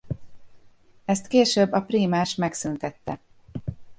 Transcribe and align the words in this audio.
Ezt 1.05 1.27
később 1.27 1.71
a 1.71 1.81
prímás 1.81 2.35
megszüntette. 2.35 3.19